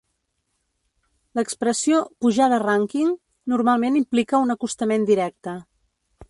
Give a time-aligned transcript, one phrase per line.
[1.39, 3.13] L'expressió "pujar de rànquing"
[3.55, 5.55] normalment implica un acostament directe.